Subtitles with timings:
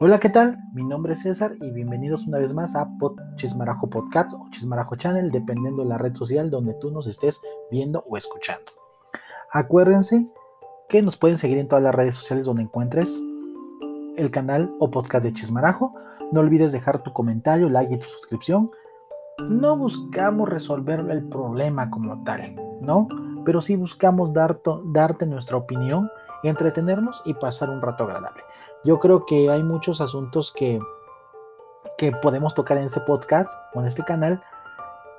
[0.00, 0.58] Hola, ¿qué tal?
[0.74, 2.88] Mi nombre es César y bienvenidos una vez más a
[3.34, 8.04] Chismarajo Podcast o Chismarajo Channel, dependiendo de la red social donde tú nos estés viendo
[8.08, 8.70] o escuchando.
[9.50, 10.28] Acuérdense
[10.88, 13.20] que nos pueden seguir en todas las redes sociales donde encuentres
[14.16, 15.92] el canal o podcast de Chismarajo.
[16.30, 18.70] No olvides dejar tu comentario, like y tu suscripción.
[19.50, 23.08] No buscamos resolver el problema como tal, ¿no?
[23.44, 26.08] Pero sí buscamos darte nuestra opinión
[26.42, 28.42] entretenernos y pasar un rato agradable.
[28.84, 30.80] Yo creo que hay muchos asuntos que,
[31.96, 34.42] que podemos tocar en este podcast o en este canal,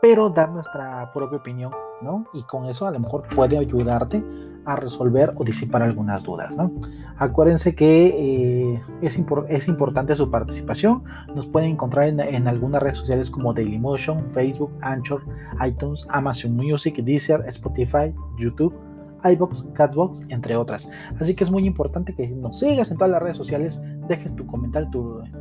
[0.01, 2.25] pero dar nuestra propia opinión, ¿no?
[2.33, 4.23] Y con eso a lo mejor puede ayudarte
[4.65, 6.71] a resolver o disipar algunas dudas, ¿no?
[7.17, 11.03] Acuérdense que eh, es, es, importante su participación.
[11.33, 15.23] Nos pueden encontrar en, en, algunas redes sociales como Dailymotion, Facebook, Anchor,
[15.65, 18.73] iTunes, Amazon Music, Deezer, Spotify, YouTube
[19.23, 20.89] iBox, Catbox, entre otras.
[21.19, 24.45] Así que es muy importante que nos sigas en todas las redes sociales, dejes tu
[24.45, 24.89] comentario,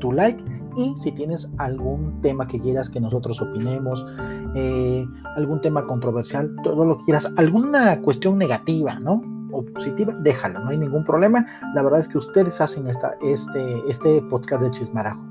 [0.01, 0.43] tu, like
[0.77, 4.07] y si tienes algún tema que quieras que nosotros opinemos,
[4.55, 5.05] eh,
[5.37, 9.23] algún tema controversial, todo lo que quieras, alguna cuestión negativa, ¿no?
[9.51, 11.47] O positiva, déjalo, no hay ningún problema.
[11.75, 15.29] La verdad es que ustedes hacen esta, este, este podcast de Chismarajo.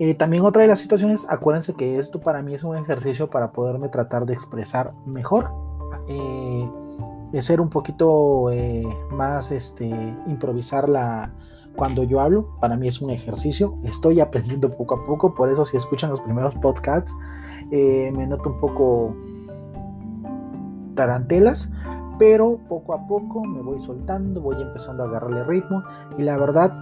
[0.00, 3.50] Eh, también otra de las situaciones, acuérdense que esto para mí es un ejercicio para
[3.50, 5.50] poderme tratar de expresar mejor
[6.08, 6.47] eh,
[7.40, 9.88] ser un poquito eh, más, este,
[10.26, 11.32] improvisar la,
[11.76, 15.64] cuando yo hablo, para mí es un ejercicio, estoy aprendiendo poco a poco, por eso
[15.64, 17.16] si escuchan los primeros podcasts,
[17.70, 19.16] eh, me noto un poco
[20.94, 21.70] tarantelas,
[22.18, 25.84] pero poco a poco me voy soltando, voy empezando a agarrarle ritmo.
[26.16, 26.74] Y la verdad,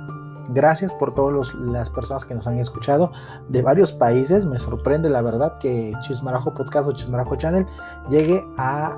[0.50, 3.12] gracias por todas las personas que nos han escuchado
[3.50, 7.66] de varios países, me sorprende la verdad que Chismarajo Podcast o Chismarajo Channel
[8.08, 8.96] llegue a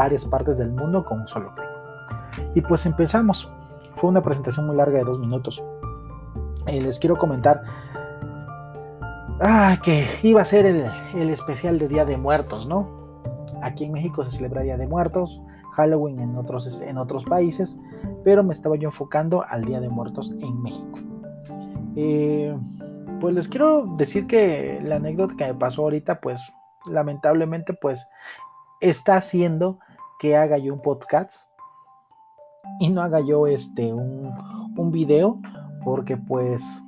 [0.00, 1.68] varias partes del mundo con un solo clic.
[2.54, 3.52] Y pues empezamos.
[3.96, 5.62] Fue una presentación muy larga de dos minutos.
[6.66, 7.62] Les quiero comentar
[9.42, 12.88] ah, que iba a ser el, especial de Día de Muertos, ¿no?
[13.60, 15.38] Aquí en México se celebra Día de Muertos,
[15.72, 17.78] Halloween en otros, en otros países,
[18.24, 20.98] pero me estaba yo enfocando al Día de Muertos en México.
[21.96, 22.56] Eh,
[23.20, 26.40] pues les quiero decir que la anécdota que me pasó ahorita, pues
[26.86, 28.08] lamentablemente, pues
[28.80, 29.78] está haciendo
[30.20, 31.50] que haga yo un podcast
[32.78, 34.30] y no haga yo este un,
[34.76, 35.40] un video
[35.82, 36.84] porque pues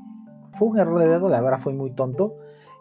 [0.52, 2.36] fue un error de dedo, la verdad fue muy tonto.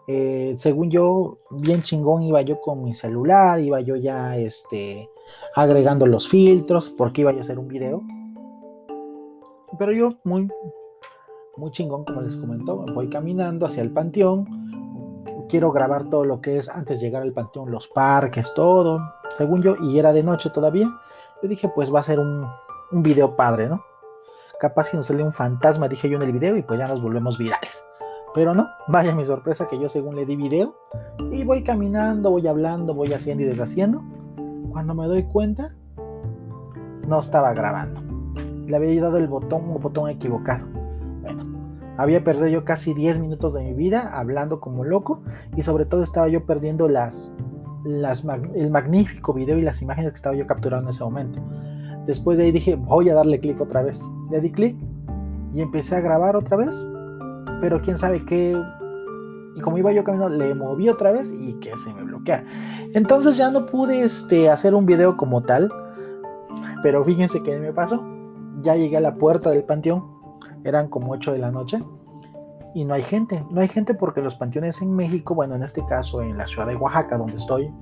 [0.08, 5.08] Eh, según yo, bien chingón iba yo con mi celular, iba yo ya este,
[5.54, 8.02] agregando los filtros porque iba yo a hacer un video.
[9.78, 10.50] Pero yo muy,
[11.56, 14.46] muy chingón, como les comentó, voy caminando hacia el panteón,
[15.48, 19.00] quiero grabar todo lo que es antes de llegar al panteón, los parques, todo,
[19.32, 20.88] según yo, y era de noche todavía.
[21.42, 22.46] Yo dije, pues va a ser un,
[22.92, 23.84] un video padre, ¿no?
[24.60, 27.02] Capaz que nos sale un fantasma, dije yo en el video, y pues ya nos
[27.02, 27.84] volvemos virales.
[28.34, 30.76] Pero no, vaya mi sorpresa que yo según le di video,
[31.30, 34.02] y voy caminando, voy hablando, voy haciendo y deshaciendo.
[34.70, 35.74] Cuando me doy cuenta,
[37.06, 38.00] no estaba grabando.
[38.66, 40.66] Le había dado el botón, un botón equivocado.
[41.98, 45.22] Había perdido yo casi 10 minutos de mi vida hablando como loco
[45.54, 47.30] y sobre todo estaba yo perdiendo las,
[47.84, 51.40] las, el magnífico video y las imágenes que estaba yo capturando en ese momento.
[52.06, 54.02] Después de ahí dije, voy a darle clic otra vez.
[54.30, 54.76] Le di clic
[55.54, 56.86] y empecé a grabar otra vez,
[57.60, 58.60] pero quién sabe qué.
[59.54, 62.44] Y como iba yo caminando, le moví otra vez y que se me bloquea.
[62.94, 65.70] Entonces ya no pude este, hacer un video como tal,
[66.82, 68.02] pero fíjense qué me pasó.
[68.62, 70.12] Ya llegué a la puerta del panteón
[70.64, 71.78] eran como 8 de la noche
[72.74, 73.44] y no hay gente.
[73.50, 76.66] No hay gente porque los panteones en México, bueno, en este caso en la ciudad
[76.66, 77.72] de Oaxaca, donde estoy,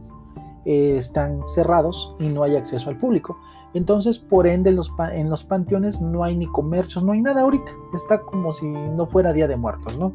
[0.65, 3.39] eh, están cerrados y no hay acceso al público.
[3.73, 7.71] Entonces, por ende, los en los panteones no hay ni comercios, no hay nada ahorita.
[7.95, 10.13] Está como si no fuera Día de Muertos, ¿no?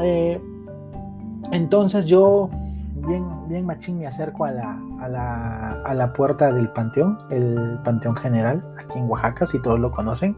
[0.00, 0.40] Eh,
[1.52, 2.48] entonces yo,
[3.06, 7.78] bien, bien machín, me acerco a la, a, la, a la puerta del panteón, el
[7.84, 10.36] Panteón General, aquí en Oaxaca, si todos lo conocen.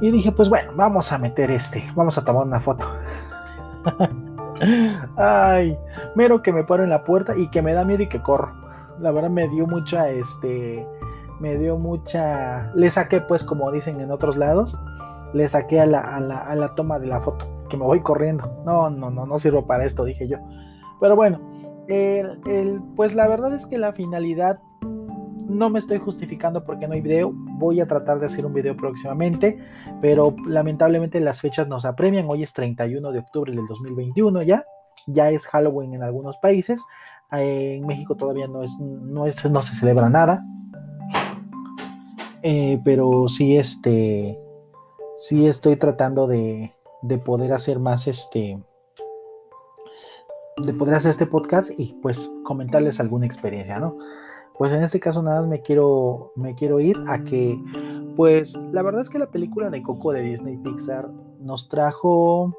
[0.00, 2.86] Y dije, pues bueno, vamos a meter este, vamos a tomar una foto.
[5.16, 5.78] Ay,
[6.14, 8.52] mero que me paro en la puerta y que me da miedo y que corro.
[8.98, 10.86] La verdad me dio mucha, este,
[11.40, 14.76] me dio mucha, le saqué pues como dicen en otros lados,
[15.32, 18.00] le saqué a la, a la, a la toma de la foto, que me voy
[18.00, 18.62] corriendo.
[18.64, 20.38] No, no, no, no sirvo para esto, dije yo.
[21.00, 21.40] Pero bueno,
[21.88, 24.60] el, pues la verdad es que la finalidad
[25.54, 27.32] no me estoy justificando porque no hay video.
[27.34, 29.58] Voy a tratar de hacer un video próximamente,
[30.00, 32.26] pero lamentablemente las fechas nos apremian.
[32.28, 34.64] Hoy es 31 de octubre del 2021 ya.
[35.06, 36.82] Ya es Halloween en algunos países.
[37.30, 40.44] En México todavía no, es, no, es, no se celebra nada.
[42.42, 44.38] Eh, pero sí, este,
[45.16, 48.58] sí estoy tratando de, de poder hacer más este
[50.56, 53.98] de poder hacer este podcast y pues comentarles alguna experiencia, ¿no?
[54.56, 57.60] Pues en este caso nada más me quiero me quiero ir a que
[58.16, 61.10] pues la verdad es que la película de Coco de Disney Pixar
[61.40, 62.54] nos trajo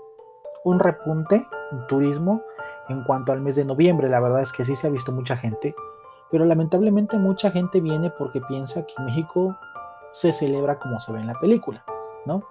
[0.66, 2.42] un repunte en turismo
[2.90, 5.36] en cuanto al mes de noviembre, la verdad es que sí se ha visto mucha
[5.36, 5.74] gente,
[6.30, 9.58] pero lamentablemente mucha gente viene porque piensa que México
[10.12, 11.84] se celebra como se ve en la película,
[12.26, 12.44] ¿no?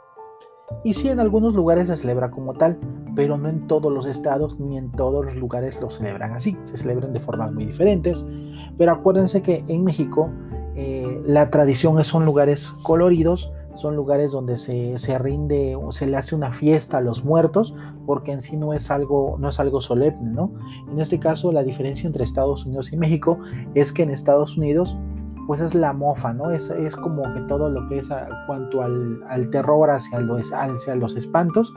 [0.82, 2.78] Y sí, en algunos lugares se celebra como tal,
[3.14, 6.56] pero no en todos los estados ni en todos los lugares lo celebran así.
[6.62, 8.26] Se celebran de formas muy diferentes.
[8.76, 10.30] Pero acuérdense que en México
[10.76, 16.34] eh, la tradición son lugares coloridos, son lugares donde se, se, rinde se le hace
[16.34, 17.74] una fiesta a los muertos,
[18.06, 20.52] porque en sí no es algo, no es algo solemne, ¿no?
[20.90, 23.38] En este caso, la diferencia entre Estados Unidos y México
[23.74, 24.96] es que en Estados Unidos
[25.46, 26.50] pues es la mofa, ¿no?
[26.50, 30.52] Es, es como que todo lo que es a, cuanto al, al, terror hacia los,
[30.52, 31.74] hacia los espantos.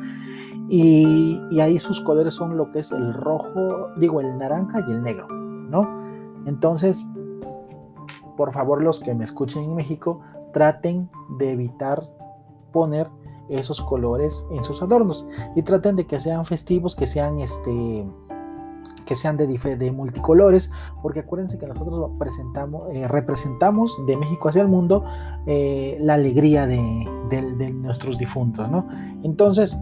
[0.69, 5.01] Y, ahí sus colores son lo que es el rojo, digo, el naranja y el
[5.01, 5.87] negro, ¿no?
[6.45, 7.05] Entonces,
[8.35, 10.21] por favor, los que me escuchen en México,
[10.53, 12.09] traten de evitar
[12.71, 13.09] poner
[13.49, 18.05] esos colores en sus adornos y traten de que sean festivos, que sean este
[19.07, 20.71] que sean de, de multicolores,
[21.01, 25.05] porque acuérdense que nosotros presentamos, eh, representamos de México hacia el mundo
[25.45, 28.85] eh, la alegría de, de, nuestros difuntos, ¿no?
[29.23, 29.77] Entonces,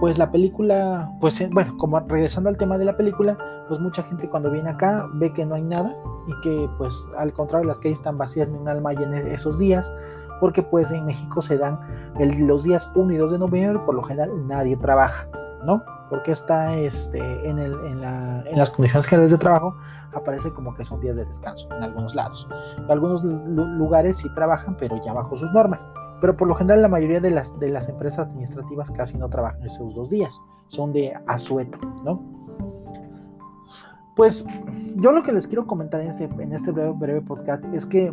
[0.00, 3.36] pues la película, pues eh, bueno, como regresando al tema de la película,
[3.68, 5.96] pues mucha gente cuando viene acá ve que no hay nada
[6.26, 9.58] y que pues al contrario las calles están vacías ni un alma hay en esos
[9.58, 9.92] días,
[10.40, 11.78] porque pues en México se dan
[12.40, 15.28] los días 1 y 2 de noviembre, por lo general nadie trabaja,
[15.64, 15.82] ¿no?
[16.08, 17.18] Porque está este,
[17.48, 19.76] en, el, en, la, en, las condiciones generales de trabajo,
[20.12, 22.48] aparece como que son días de descanso en algunos lados.
[22.78, 25.86] En algunos lugares sí trabajan, pero ya bajo sus normas.
[26.20, 29.62] Pero por lo general la mayoría de las, de las empresas administrativas casi no trabajan
[29.64, 32.36] esos dos días, son de asueto, ¿no?
[34.16, 34.46] Pues
[34.96, 36.26] yo lo que les quiero comentar en este,
[36.72, 38.10] breve podcast es que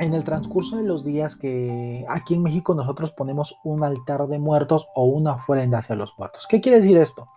[0.00, 4.38] en el transcurso de los días que aquí en México nosotros ponemos un altar de
[4.38, 6.46] muertos o una ofrenda hacia los muertos.
[6.48, 7.28] ¿Qué quiere decir esto?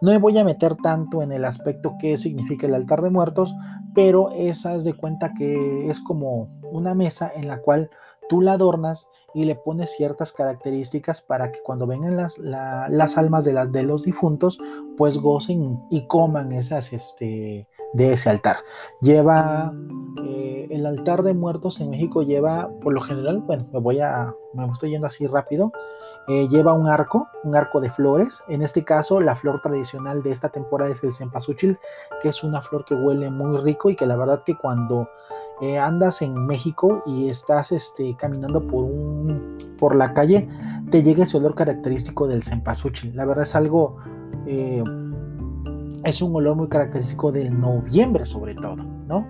[0.00, 3.54] No me voy a meter tanto en el aspecto que significa el altar de muertos,
[3.92, 7.90] pero esa es de cuenta que es como una mesa en la cual
[8.28, 13.44] tú la adornas y le pones ciertas características para que cuando vengan las, las almas
[13.44, 14.58] de, las, de los difuntos,
[14.96, 18.56] pues gocen y coman esas, este, de ese altar.
[19.00, 19.72] Lleva
[20.24, 24.34] eh, el altar de muertos en México lleva, por lo general, bueno, me voy a,
[24.54, 25.72] me estoy yendo así rápido.
[26.28, 28.42] Eh, lleva un arco, un arco de flores.
[28.48, 31.78] En este caso, la flor tradicional de esta temporada es el cempasúchil,
[32.20, 35.08] que es una flor que huele muy rico y que la verdad que cuando
[35.60, 39.11] eh, andas en México y estás este, caminando por, un,
[39.82, 40.48] por la calle,
[40.92, 43.16] te llega ese olor característico del cempasúchil.
[43.16, 43.96] La verdad es algo
[46.04, 49.26] es un olor muy característico del noviembre sobre todo, ¿no?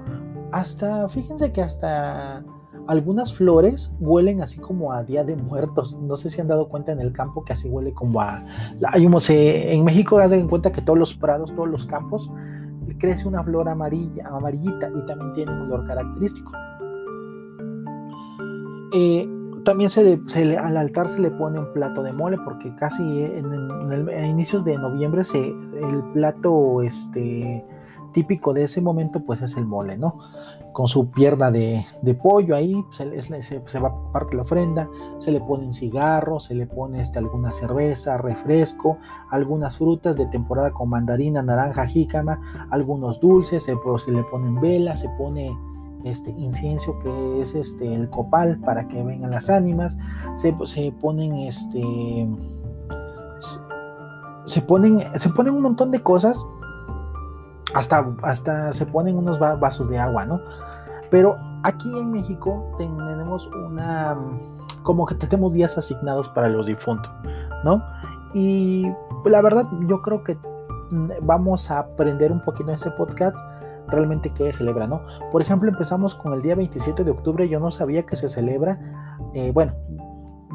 [0.53, 2.45] Hasta, fíjense que hasta
[2.87, 5.99] algunas flores huelen así como a Día de Muertos.
[6.03, 8.45] No sé si han dado cuenta en el campo que así huele como a...
[8.93, 12.31] Hay un, en México dan cuenta que todos los prados, todos los campos,
[12.99, 16.53] crece una flor amarilla, amarillita y también tiene un olor característico.
[18.94, 19.27] Eh,
[19.65, 23.53] también se le, al altar se le pone un plato de mole porque casi en,
[24.09, 27.65] a inicios de noviembre se, el plato este,
[28.13, 30.19] típico de ese momento pues es el mole, ¿no?
[30.73, 31.85] Con su pierna de,
[32.23, 34.89] pollo ahí, se, se, va parte la ofrenda,
[35.19, 38.97] se le ponen cigarros, se le pone este, alguna cerveza, refresco,
[39.31, 42.41] algunas frutas de temporada como mandarina, naranja, jícama,
[42.71, 45.55] algunos dulces, se, se le ponen velas, se pone
[46.05, 49.99] este incienso que es este el copal para que vengan las ánimas
[50.35, 52.29] se, se ponen este
[54.44, 56.44] se ponen se ponen un montón de cosas
[57.75, 60.41] hasta hasta se ponen unos vasos de agua no
[61.11, 64.17] pero aquí en México tenemos una
[64.82, 67.11] como que tenemos días asignados para los difuntos
[67.65, 67.82] no
[68.35, 68.87] y
[69.25, 70.37] la verdad yo creo que
[70.91, 73.39] mm, vamos a aprender un poquito en este podcast
[73.89, 75.03] realmente qué celebra, ¿no?
[75.31, 78.79] Por ejemplo, empezamos con el día 27 de octubre, yo no sabía que se celebra,
[79.34, 79.74] eh, bueno,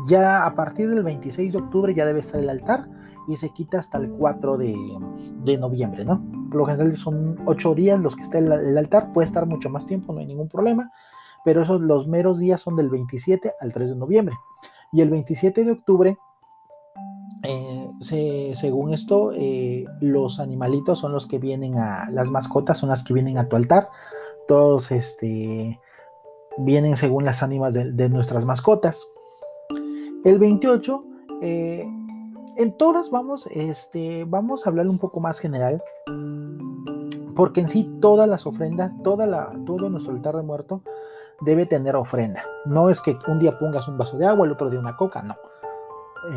[0.05, 2.87] ya a partir del 26 de octubre ya debe estar el altar
[3.27, 6.23] y se quita hasta el 4 de, noviembre, ¿no?
[6.49, 9.69] Por lo general son 8 días los que está el, el, altar, puede estar mucho
[9.69, 10.91] más tiempo, no hay ningún problema,
[11.43, 14.35] pero esos los meros días son del 27 al 3 de noviembre.
[14.91, 16.17] Y el 27 de octubre
[17.99, 23.13] según esto, eh, los animalitos son los que vienen a, las mascotas son las que
[23.13, 23.89] vienen a tu altar.
[24.47, 25.79] Todos, este,
[26.57, 29.07] vienen según las ánimas de, nuestras mascotas.
[30.23, 31.03] El 28,
[31.41, 31.85] eh,
[32.57, 35.81] en todas vamos, este, vamos a hablar un poco más general,
[37.35, 40.81] porque en sí todas las ofrendas, toda la, todo nuestro altar de muerto
[41.41, 42.43] debe tener ofrenda.
[42.65, 45.21] No es que un día pongas un vaso de agua, el otro día una coca,
[45.21, 45.35] no.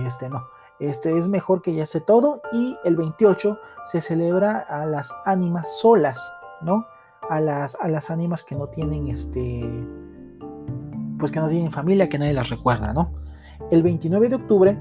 [0.07, 0.43] Este no.
[0.81, 5.79] Este es mejor que ya esté todo y el 28 se celebra a las ánimas
[5.79, 6.33] solas,
[6.63, 6.87] ¿no?
[7.29, 9.87] A las, a las ánimas que no tienen este
[11.19, 13.13] pues que no tienen familia, que nadie las recuerda, ¿no?
[13.71, 14.79] El 29 de octubre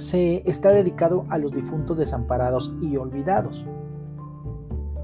[0.00, 3.66] se está dedicado a los difuntos desamparados y olvidados.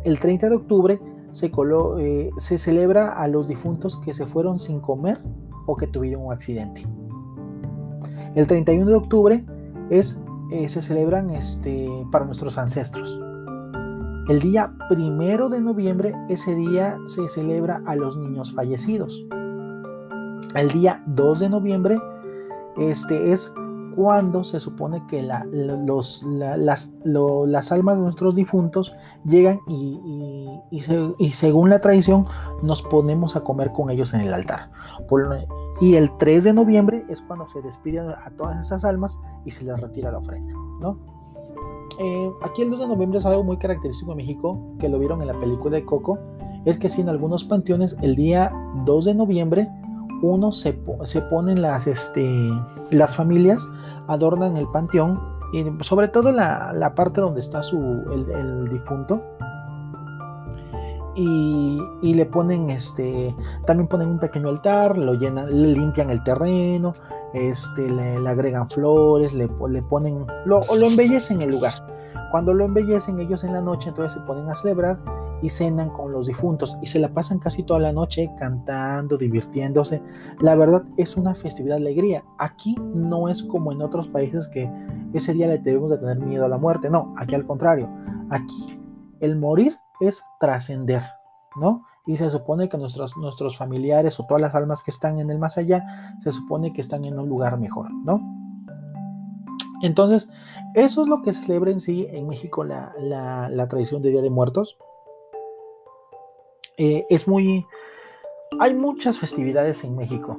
[0.05, 1.53] El 30 de octubre se,
[1.99, 5.19] eh, se celebra a los difuntos que se fueron sin comer
[5.67, 6.87] o que tuvieron un accidente.
[8.35, 9.47] El 31 de octubre
[9.91, 13.21] es, eh, se celebran este, para nuestros ancestros.
[14.29, 19.25] El día primero de noviembre, ese día se celebra a los niños fallecidos.
[20.55, 21.99] El día 2 de noviembre,
[22.77, 23.53] este es
[23.95, 30.81] cuando se supone que los, las, almas de nuestros difuntos llegan y,
[31.33, 32.25] según la tradición
[32.63, 34.71] nos ponemos a comer con ellos en el altar.
[35.81, 39.65] Y el 3 de noviembre es cuando se despiden a todas esas almas y se
[39.65, 40.55] les retira la ofrenda.
[40.81, 40.99] ¿no?
[41.99, 45.21] Eh, aquí el 2 de noviembre es algo muy característico de México, que lo vieron
[45.21, 46.19] en la película de Coco,
[46.65, 48.53] es que si en algunos panteones el día
[48.85, 49.69] 2 de noviembre
[50.23, 52.27] uno se, se ponen las, este,
[52.91, 53.69] las familias,
[54.09, 55.21] adornan el panteón,
[55.53, 59.23] y sobre todo la, parte donde está su, el, difunto,
[61.15, 63.35] y, le ponen este
[63.67, 66.95] también ponen un pequeño altar lo llenan le limpian el terreno
[67.33, 71.73] este le, agregan flores le, le ponen lo, lo embellecen el lugar
[72.31, 74.99] cuando lo embellecen ellos en la noche entonces se ponen a celebrar
[75.45, 80.03] y cenan con los difuntos y se la pasan casi toda la noche cantando, divirtiéndose.
[80.41, 82.25] La verdad es una festividad de alegría.
[82.39, 84.71] Aquí no es como en otros países que
[85.13, 86.89] ese día le debemos de tener miedo a la muerte.
[86.89, 87.91] No, aquí al contrario.
[88.31, 88.81] Aquí
[89.21, 91.03] el morir es trascender,
[91.57, 91.85] ¿no?
[92.07, 95.39] Y se supone que nuestros, nuestros familiares o todas las almas que están en el
[95.39, 95.85] más allá,
[96.19, 98.21] se supone que están en un lugar mejor, ¿no?
[99.83, 100.31] Entonces,
[100.75, 104.23] eso es lo que se celebra en sí en México la, la tradición de Día
[104.23, 104.79] de Muertos.
[106.77, 107.67] Eh, es muy...
[108.61, 110.39] Hay muchas festividades en México.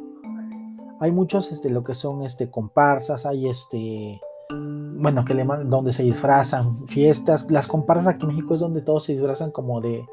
[1.00, 4.22] Hay muchos, este, lo que son, este, comparsas, hay, este,
[5.06, 7.46] bueno, que le donde se disfrazan, fiestas.
[7.52, 10.04] Las comparsas aquí en México es donde todos se disfrazan como de,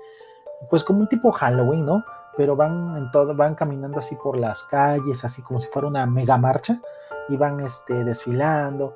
[0.68, 2.04] pues como un tipo Halloween, ¿no?
[2.36, 6.04] Pero van en todo, van caminando así por las calles, así como si fuera una
[6.04, 6.78] mega marcha,
[7.30, 8.94] y van, este, desfilando.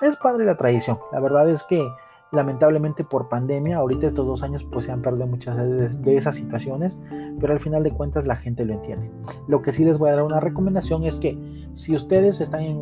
[0.00, 0.98] Es padre la tradición.
[1.12, 1.86] La verdad es que
[2.32, 7.00] lamentablemente por pandemia, ahorita estos dos años pues se han perdido muchas de, esas situaciones,
[7.40, 9.10] pero al final de cuentas la gente lo entiende.
[9.48, 11.38] Lo que sí les voy a dar una recomendación es que
[11.74, 12.80] si ustedes están en,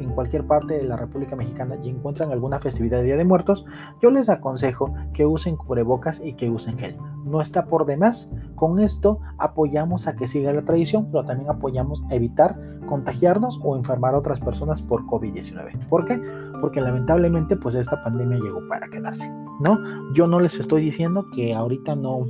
[0.00, 3.66] en, cualquier parte de la República Mexicana y encuentran alguna festividad de Día de Muertos,
[4.00, 6.96] yo les aconsejo que usen cubrebocas y que usen gel.
[7.26, 8.32] No está por demás.
[8.54, 13.76] Con esto apoyamos a que siga la tradición, pero también apoyamos a evitar contagiarnos o
[13.76, 15.86] enfermar a otras personas por COVID-19.
[15.88, 16.20] ¿Por qué?
[16.60, 19.30] Porque lamentablemente pues esta pandemia llegó para quedarse,
[19.60, 19.78] ¿no?
[20.14, 22.26] Yo no les estoy diciendo que ahorita no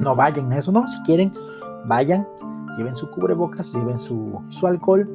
[0.00, 1.32] no vayan a eso, no, si quieren
[1.86, 2.26] vayan,
[2.76, 5.08] lleven su cubrebocas, lleven su, su alcohol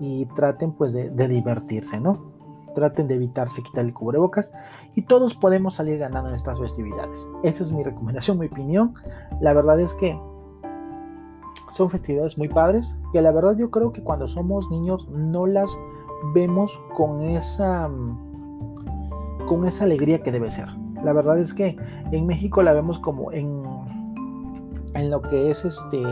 [0.00, 2.35] y traten pues de, divertirse, ¿no?
[2.76, 4.52] Traten de evitarse quitar el cubrebocas
[4.94, 7.26] y todos podemos salir ganando en estas festividades.
[7.42, 8.92] Esa es mi recomendación, mi opinión.
[9.40, 10.20] La verdad es que
[11.70, 15.74] son festividades muy padres que la verdad yo creo que cuando somos niños no las
[16.34, 17.88] vemos con esa
[19.48, 20.68] con esa alegría que debe ser.
[21.02, 21.78] La verdad es que
[22.12, 23.62] en México la vemos como en
[24.92, 26.02] en lo que es este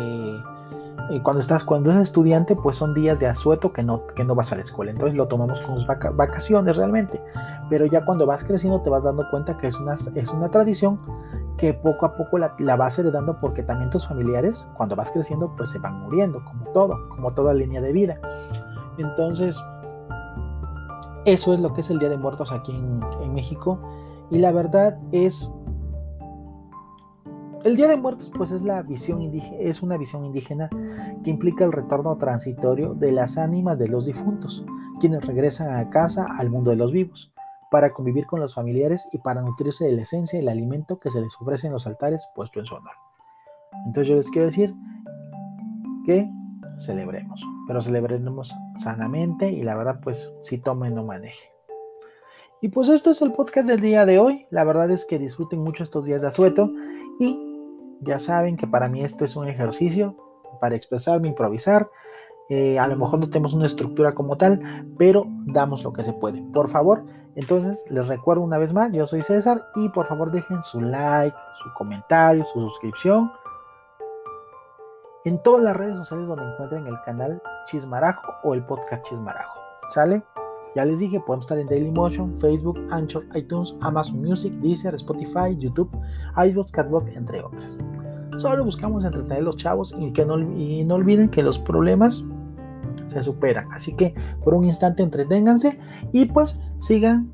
[1.23, 4.53] cuando estás, cuando eres estudiante, pues son días de asueto que no, que no vas
[4.53, 4.91] a la escuela.
[4.91, 5.85] Entonces lo tomamos como
[6.15, 7.23] vacaciones realmente.
[7.69, 10.99] Pero ya cuando vas creciendo te vas dando cuenta que es una, es una tradición
[11.57, 15.55] que poco a poco la, la, vas heredando porque también tus familiares, cuando vas creciendo,
[15.57, 18.19] pues se van muriendo, como todo, como toda línea de vida.
[18.99, 19.63] Entonces,
[21.27, 23.79] eso es lo que es el Día de Muertos aquí en, en México.
[24.31, 25.55] Y la verdad es
[27.65, 30.69] el Día de Muertos pues es, una visión indígena
[31.25, 34.65] que implica el retorno transitorio de las ánimas de los difuntos,
[35.01, 37.33] quienes regresan a casa al mundo de los vivos,
[37.71, 41.21] para convivir con los familiares y para nutrirse de la esencia del alimento que se
[41.21, 42.93] les ofrece en los altares puesto en su honor.
[43.87, 44.75] Entonces yo les quiero decir
[46.05, 46.31] que
[46.79, 51.51] celebremos, pero celebremos sanamente y la verdad pues si tome no maneje.
[52.61, 54.47] Y pues esto es el podcast del día de hoy.
[54.51, 56.71] La verdad es que disfruten mucho estos días de asueto
[57.21, 57.54] y
[58.01, 60.17] Ya saben que para mí esto es un ejercicio
[60.61, 61.91] para expresarme, improvisar.
[62.51, 66.13] Eh, a lo mejor no tenemos una estructura como tal, pero damos lo que se
[66.13, 66.43] puede.
[66.53, 67.05] Por favor,
[67.37, 71.37] entonces les recuerdo una vez más, yo soy César y por favor dejen su like,
[71.63, 73.33] su comentario, su suscripción
[75.25, 79.59] en todas las redes sociales donde encuentren el canal Chismarajo o el podcast Chismarajo.
[79.89, 80.23] ¿Sale?
[80.75, 85.91] Ya les dije, podemos estar en Dailymotion, Facebook, Anchor, iTunes, Amazon Music, Deezer, Spotify, YouTube,
[86.37, 87.79] iVoox, Catwalk, entre otras.
[88.39, 92.25] Solo buscamos entretener a los chavos y, que no, y no olviden que los problemas
[93.07, 93.71] se superan.
[93.73, 95.79] Así que por un instante entreténganse
[96.13, 97.33] y pues sigan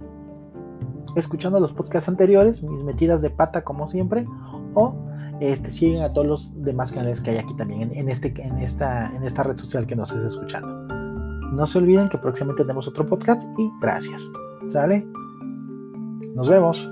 [1.17, 4.27] escuchando los podcasts anteriores, mis metidas de pata como siempre,
[4.75, 4.95] o
[5.41, 9.07] este, siguen a todos los demás canales que hay aquí también en, este, en, esta,
[9.15, 10.80] en esta red social que nos está escuchando.
[11.53, 14.31] No se olviden que próximamente tenemos otro podcast y gracias.
[14.69, 15.07] ¿Sale?
[16.35, 16.89] Nos vemos.